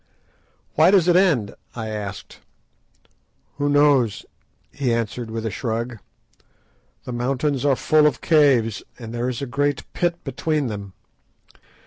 [0.73, 2.39] "Why does it end?" I asked.
[3.59, 4.25] "Who knows?"
[4.71, 5.99] he answered with a shrug;
[7.03, 10.93] "the mountains are full of caves, and there is a great pit between them.